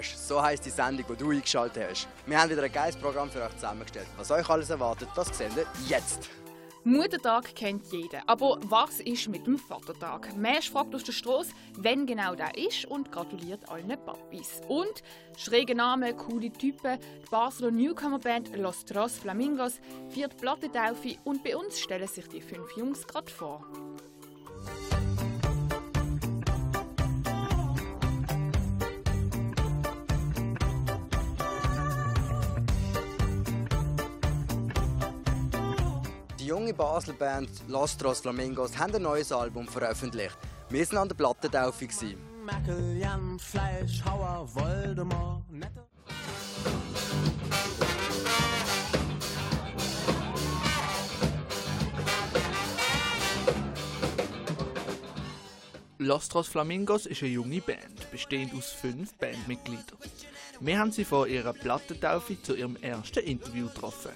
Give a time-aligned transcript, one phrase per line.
[0.00, 2.08] Smash, so heisst die Sendung, die du eingeschaltet hast.
[2.26, 4.06] Wir haben wieder ein geiles Programm für euch zusammengestellt.
[4.16, 6.30] Was euch alles erwartet, das seht ihr jetzt.
[6.82, 8.22] Muttertag kennt jeder.
[8.26, 10.34] Aber was ist mit dem Vatertag?
[10.34, 14.62] Mesch fragt aus der Straße, wenn genau der ist und gratuliert allen Papis.
[14.66, 15.02] Und
[15.36, 21.78] schräge Namen, coole Typen, die Basler Newcomer-Band Los Tros Flamingos viert Plattentaufe und bei uns
[21.78, 23.62] stellen sich die fünf Jungs gerade vor.
[36.70, 40.36] Junge Basler Band Los Tros Flamingos haben ein neues Album veröffentlicht.
[40.68, 41.86] Wir waren an der Plattentaufe.
[41.86, 42.16] gewesen.
[42.44, 45.84] Merkel, Jan, Fleischhauer, Voldemort, nette.
[55.98, 59.98] Lostros Flamingos ist eine junge Band, bestehend aus fünf Bandmitgliedern.
[60.60, 64.12] Wir haben sie vor ihrer Plattentaufe zu ihrem ersten Interview getroffen.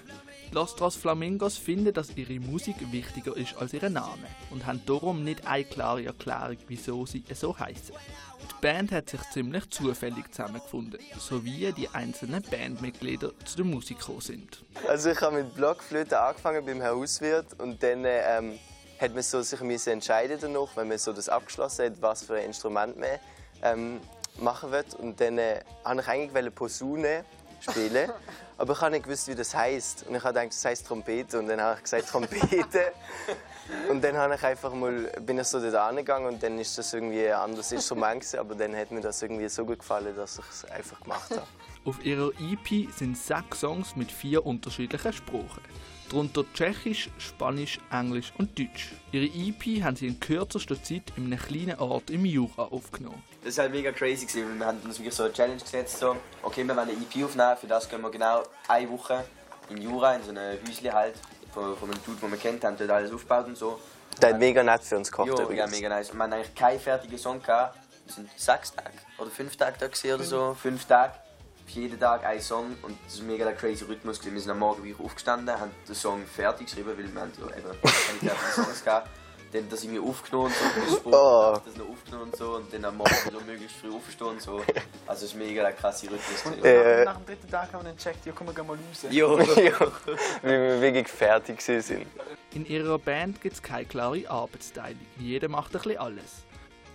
[0.49, 5.23] Die Lostros Flamingos finden, dass ihre Musik wichtiger ist als ihr Name und haben darum
[5.23, 7.95] nicht eine klare Erklärung, wieso sie so heißen.
[8.41, 13.99] Die Band hat sich ziemlich zufällig zusammengefunden, so wie die einzelnen Bandmitglieder zu der Musik
[13.99, 14.63] gekommen sind.
[14.87, 18.59] Also ich habe mit Blockflöte angefangen beim Hauswirt und dann ähm,
[18.99, 22.35] hat man so sich müssen entscheiden danach, wenn man so das abgeschlossen hat, was für
[22.35, 23.09] ein Instrument man
[23.61, 23.99] ähm,
[24.39, 24.85] machen will.
[24.99, 27.25] Und dann äh, habe ich eigentlich Posaune
[27.59, 28.11] spielen,
[28.57, 30.05] aber ich habe nicht gewusst, wie das heißt.
[30.07, 32.91] Und ich habe gedacht, das heißt Trompete und dann habe ich gesagt Trompete.
[33.89, 36.93] Und dann habe ich einfach mal, bin ich so dort angegangen und dann ist das
[36.93, 40.37] irgendwie ein anderes Instrument gewesen, aber dann hat mir das irgendwie so gut gefallen, dass
[40.37, 41.47] ich es einfach gemacht habe.
[41.85, 45.61] Auf ihrer EP sind sechs Songs mit vier unterschiedlichen Sprachen.
[46.09, 48.93] Darunter Tschechisch, Spanisch, Englisch und Deutsch.
[49.11, 53.21] Ihre EP haben sie in kürzester Zeit in einem kleinen Ort im Jura aufgenommen.
[53.43, 55.99] Das ist halt mega crazy gewesen, weil wir haben uns wirklich so eine Challenge gesetzt,
[55.99, 59.23] so, okay, wir wollen eine EP aufnehmen, für das gehen wir genau eine Woche
[59.69, 61.15] in Jura, in so einem Häuschen halt,
[61.53, 63.79] von, von einem Dude, den wir kennt, haben dort alles aufgebaut und so.
[64.19, 65.71] Der hat mega nett für uns gekocht Jo, ja, übrigens.
[65.71, 66.13] mega nice.
[66.13, 67.77] Wir haben eigentlich keinen fertigen Song gehabt.
[68.05, 70.55] Wir sind sechs Tage oder fünf Tage da oder so.
[70.59, 71.13] Fünf Tage.
[71.67, 74.19] Jeden Tag ein Song und das ist ein mega der crazy Rhythmus.
[74.19, 74.35] gewesen.
[74.35, 77.57] Wir sind am Morgen wieder aufgestanden, haben den Song fertig geschrieben, weil wir haben ja
[77.57, 77.81] eben
[78.21, 79.09] keine Songs gehabt.
[79.51, 81.57] Dann das irgendwie aufgenommen und so, Oh.
[81.65, 84.57] das noch aufgenommen und so und dann am Morgen wieder möglichst früh aufstehen und so.
[85.07, 86.43] Also es ist mega der krasse Rhythmus.
[86.43, 86.63] gewesen.
[86.65, 89.05] Äh, Nach dem dritten Tag haben wir dann gecheckt, ja komm, wir gehen mal raus.
[89.11, 89.39] Jo.
[89.39, 89.79] ja,
[90.43, 92.07] wie wir wirklich fertig sind.
[92.53, 94.99] In ihrer Band gibt es keine klare Arbeitsteilung.
[95.19, 96.43] Jeder macht ein bisschen alles.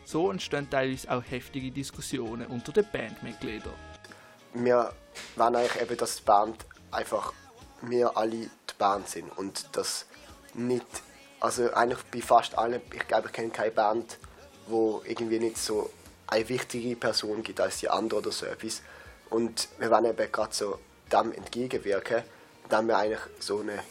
[0.04, 3.72] So entstehen teilweise auch heftige Diskussionen unter den Bandmitgliedern.
[4.54, 4.92] Wir
[5.36, 7.32] wollen eigentlich eben, dass die Band einfach
[7.82, 10.06] wir alle die Band sind und das
[10.54, 10.86] nicht,
[11.40, 14.18] also eigentlich bei fast allen, ich glaube, ich kenne keine Band,
[14.66, 15.90] wo irgendwie nicht so
[16.26, 18.82] eine wichtige Person gibt als die andere oder so etwas.
[19.30, 20.78] Und wir wollen eben gerade so
[21.12, 22.22] dem entgegenwirken,
[22.64, 23.82] indem wir eigentlich so eine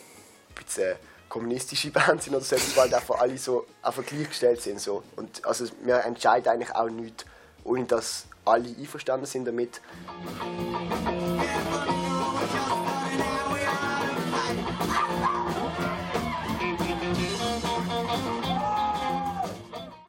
[0.56, 0.96] bisschen
[1.28, 4.80] kommunistische Band sind oder so etwas, weil einfach alle so einfach gleichgestellt sind.
[4.80, 5.04] So.
[5.16, 7.26] Und also wir entscheiden eigentlich auch nichts,
[7.64, 9.82] ohne dass alle einverstanden sind damit.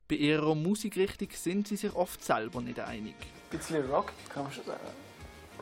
[0.08, 3.14] Bei ihrer Musikrichtung sind sie sich oft selber nicht einig.
[3.52, 4.80] Ein bisschen Rock, kann man schon sagen.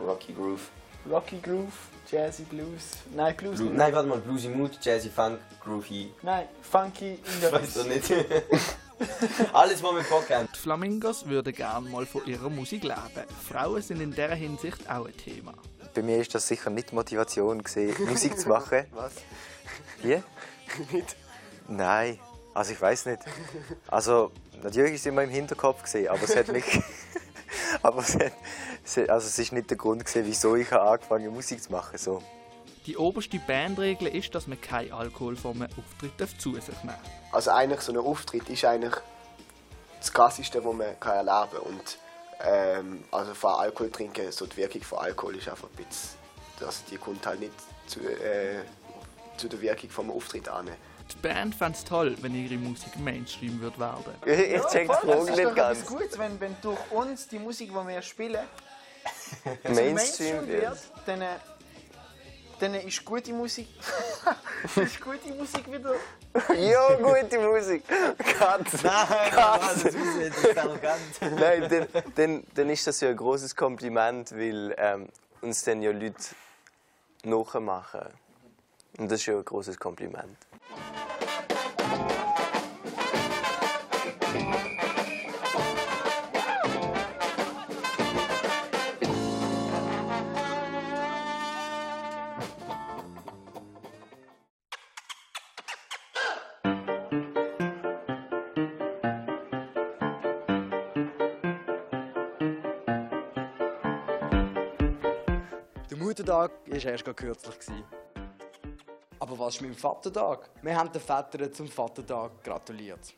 [0.01, 0.71] Rocky Groove.
[1.09, 1.73] Rocky Groove,
[2.11, 2.99] Jazzy Blues.
[3.15, 3.61] Nein, Blues.
[3.61, 6.13] Nein, warte mal, Bluesy Mood, Jazzy Funk, Groovy.
[6.23, 8.11] Nein, Funky in Ich der weiß doch nicht.
[9.53, 10.49] Alles, was wir haben.
[10.55, 12.99] Die Flamingos würden gerne mal von ihrer Musik leben.
[13.49, 15.55] Frauen sind in dieser Hinsicht auch ein Thema.
[15.95, 18.85] Bei mir ist das sicher nicht Motivation gewesen, Musik zu machen.
[18.93, 19.13] Was?
[20.03, 20.23] Wie?
[20.93, 21.17] Nicht?
[21.67, 22.19] Nein,
[22.55, 23.21] also ich weiß nicht.
[23.89, 24.31] Also
[24.63, 26.81] natürlich ist es immer im Hinterkopf gesehen, aber es hat mich,
[27.83, 28.33] aber es, hat,
[29.11, 31.99] also es ist nicht der Grund gewesen, wieso ich habe angefangen Musik zu machen.
[31.99, 32.23] So.
[32.89, 37.01] Die oberste Bandregel ist, dass man kein Alkohol vor einem Auftritt zu sich nehmen darf.
[37.33, 38.95] Also eigentlich so ein Auftritt ist eigentlich
[39.99, 41.61] das Krasseste, was man kann erleben kann.
[41.61, 41.99] Und
[42.41, 46.19] ähm, also von Alkohol trinken, so die Wirkung von Alkohol ist einfach ein bisschen,
[46.65, 47.53] also die kommt halt nicht
[47.89, 48.63] zu, äh,
[49.37, 50.71] zu der Wirkung vom Auftritt an.
[51.13, 54.15] Die Band fände es toll, wenn ihre Musik Mainstream wird werden.
[54.25, 55.79] Ich, ich check die Das Frage ist nicht ganz.
[55.81, 58.41] etwas Gutes, wenn, wenn durch uns die Musik, die wir spielen,
[59.65, 60.63] Mainstream wird.
[60.63, 61.27] wird, dann, äh,
[62.59, 63.69] dann ist gute Musik.
[64.77, 65.95] ist gute Musik wieder.
[66.57, 67.85] Ja, gute Musik.
[68.19, 68.83] Katz.
[68.83, 71.01] Nein, das ist arrogant.
[71.21, 75.09] Nein, dann, dann, dann ist das ja ein großes Kompliment, weil ähm,
[75.41, 76.35] uns dann ja Leute
[77.25, 78.09] nachmachen.
[78.99, 80.37] Und das ist ja ein großes Kompliment.
[105.91, 107.59] Der Muttertag war erst kürzlich.
[107.59, 107.83] gewesen.
[109.21, 110.51] Aber was ist mit dem Vatertag?
[110.61, 113.15] Wir haben den Vätern zum Vatertag gratuliert.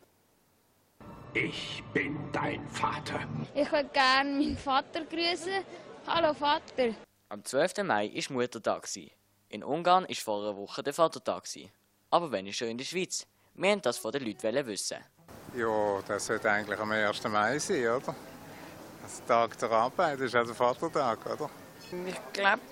[1.34, 3.20] Ich bin dein Vater.
[3.56, 5.64] Ich würde gerne meinen Vater grüßen.
[6.06, 6.94] Hallo Vater.
[7.28, 7.78] Am 12.
[7.82, 8.88] Mai war Muttertag.
[9.48, 11.48] In Ungarn war vor einer Woche der Vatertag.
[12.10, 13.26] Aber wenn ist schon in der Schweiz?
[13.54, 14.98] Wir wollten das von den Leuten wissen.
[15.56, 17.24] Ja, das sollte eigentlich am 1.
[17.24, 18.14] Mai sein, oder?
[19.02, 21.50] Das Tag der Arbeit ist ja der Vatertag, oder?
[22.06, 22.62] Ich glaube,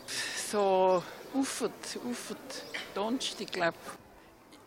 [0.51, 1.03] so
[1.35, 3.77] Ufert, Ufert, Donnerstag, glaube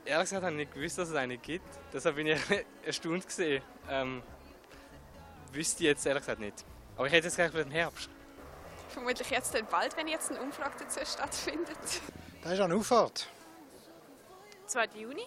[0.04, 1.66] Ehrlich gesagt habe ich nicht gewusst, dass es eine gibt.
[1.94, 2.40] Deshalb bin ich
[2.86, 3.62] erstaunt gesehen.
[3.90, 4.22] Ähm,
[5.54, 6.66] wüsste ich jetzt ehrlich gesagt nicht.
[6.96, 8.10] Aber ich hätte jetzt gleich im Herbst.
[8.90, 11.78] Vermutlich jetzt dann bald, wenn jetzt eine Umfrage dazu stattfindet.
[12.44, 13.28] Das ist eine Auffahrt.
[14.66, 14.86] 2.
[14.96, 15.26] Juni,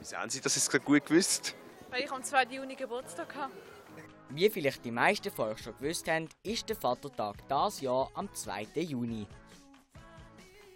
[0.00, 1.54] Wieso haben Sie das jetzt gerade gut gewusst?
[1.90, 2.44] weil ich am 2.
[2.46, 3.52] Juni Geburtstag habe.
[4.30, 8.32] Wie vielleicht die meisten von euch schon gewusst haben, ist der Vatertag dieses Jahr am
[8.34, 8.66] 2.
[8.74, 9.26] Juni.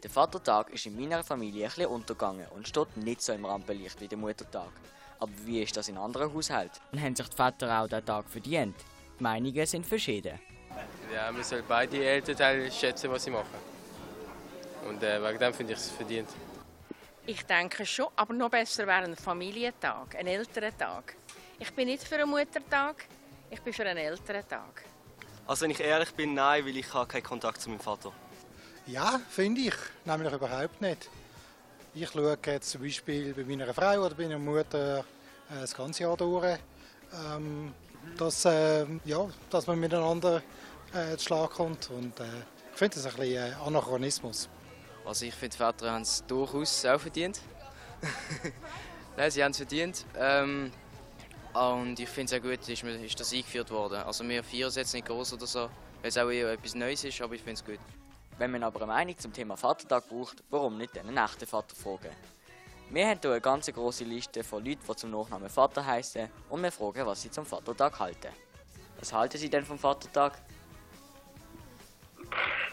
[0.02, 4.00] Der Vatertag ist in meiner Familie ein bisschen untergegangen und steht nicht so im Rampenlicht
[4.00, 4.70] wie der Muttertag.
[5.18, 6.78] Aber wie ist das in anderen Haushalten?
[6.92, 8.76] Und haben sich die Väter auch den Tag verdient?
[9.18, 10.38] Die Meinungen sind verschieden.
[11.12, 13.46] Ja, wir sollen beide Elternteile schätzen, was sie machen.
[14.88, 16.28] Und äh, wegen dem finde ich es verdient.
[17.26, 21.16] Ich denke schon, aber noch besser wäre ein Familientag, ein Elterntag.
[21.58, 23.04] Ich bin nicht für einen Muttertag,
[23.50, 24.84] ich bin für einen Elterntag.
[25.46, 28.12] Also wenn ich ehrlich bin, nein, weil ich habe keinen Kontakt zu meinem Vater.
[28.86, 29.74] Ja, finde ich.
[30.04, 31.08] Nämlich überhaupt nicht.
[31.94, 36.02] Ich schaue jetzt zum Beispiel bei meiner Frau oder bei meiner Mutter äh, das ganze
[36.02, 36.58] Jahr durch,
[37.12, 37.72] ähm,
[38.16, 40.42] dass, äh, ja, dass man miteinander
[40.92, 41.90] äh, zu Schlag kommt.
[41.90, 42.24] Und, äh,
[42.72, 44.48] ich finde das ein bisschen äh, Anachronismus.
[45.04, 47.40] Also ich finde, die Väter haben es durchaus auch verdient.
[49.16, 50.04] Nein, sie haben es verdient.
[50.16, 50.70] Ähm,
[51.58, 54.02] und ich finde es auch gut, ist, mir- ist das eingeführt worden.
[54.02, 55.70] Also wir feiern es jetzt nicht groß oder so,
[56.00, 57.80] weil es auch eher etwas Neues ist, aber ich finde es gut.
[58.38, 62.14] Wenn man aber eine Meinung zum Thema Vatertag braucht, warum nicht einen echten Vater fragen?
[62.90, 66.62] Wir haben hier eine ganz große Liste von Leuten, die zum Nachnamen Vater heißen und
[66.62, 68.28] wir fragen, was sie zum Vatertag halten.
[68.98, 70.38] Was halten sie denn vom Vatertag?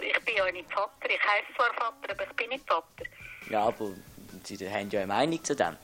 [0.01, 1.09] Ich bin ja nicht Vater.
[1.09, 3.05] Ich heiße zwar Vater, aber ich bin nicht Vater.
[3.49, 3.91] Ja, aber
[4.43, 5.75] sie haben ja eine Meinung zu dem.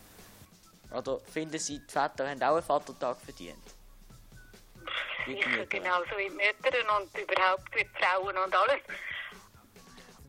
[0.92, 3.76] Oder finden sie, die Väter haben auch einen Vatertag verdient?
[5.28, 5.66] Mütter.
[5.68, 8.82] genauso wie die Mütter und überhaupt wie die Frauen und alles.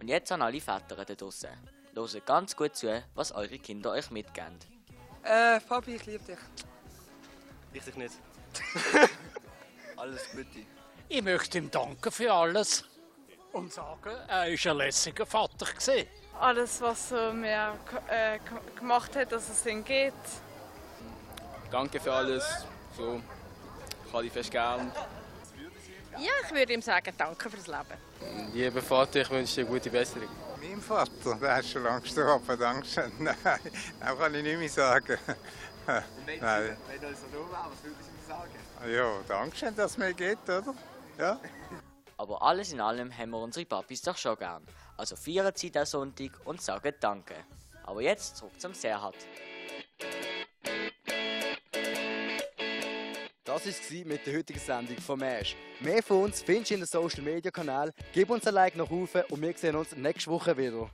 [0.01, 1.51] Und jetzt an alle Väter da draussen.
[1.95, 4.59] Hört ganz gut zu, was eure Kinder euch mitgeben.
[5.23, 6.39] Äh, Fabi, ich liebe dich.
[7.73, 8.15] Ich dich nicht.
[9.97, 10.67] Alles Gute.
[11.09, 12.85] Ich möchte ihm danken für alles
[13.53, 15.67] und sagen, er war ein lässiger Vater.
[15.67, 16.09] Gewesen.
[16.41, 18.39] Alles, was er mir äh,
[18.77, 20.13] gemacht hat, dass es ihm geht.
[21.73, 22.45] Danke für alles.
[22.95, 23.19] So,
[24.07, 24.93] ich habe dich fest gern.
[26.19, 28.53] Ja, ich würde ihm sagen, danke fürs Leben.
[28.53, 30.29] Lieber Vater, ich wünsche dir gute Besserung.
[30.61, 33.11] Mein Vater, der ist schon lange gestorben, Dankeschön.
[33.19, 35.19] Nein, das kann ich nicht mehr sagen.
[35.87, 36.05] Nein.
[36.27, 38.93] Wenn er so dumm wäre, was würdest du ihm sagen?
[38.95, 40.75] Ja, Dankeschön, dass es mir geht, oder?
[41.19, 41.41] Ja.
[42.19, 44.63] Aber alles in allem haben wir unsere Papis doch schon gern.
[44.99, 47.37] Also feiern sie den Sonntag und sagen Danke.
[47.85, 49.17] Aber jetzt zurück zum Serhat.
[53.55, 55.55] Das war mit der heutigen Sendung von Mesh.
[55.81, 57.93] Mehr von uns findest du in den Social Media Kanälen.
[58.11, 60.91] Gib uns ein Like nach oben und wir sehen uns nächste Woche wieder.